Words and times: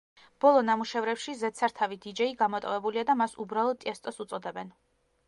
ბოლო 0.43 0.61
ნამუშევრებში 0.69 1.35
ზედსართავი 1.41 1.99
დიჯეი 2.05 2.33
გამოტოვებულია 2.39 3.05
და 3.11 3.17
მას 3.21 3.37
უბრალოდ 3.45 3.81
ტიესტოს 3.85 4.19
უწოდებენ. 4.27 4.73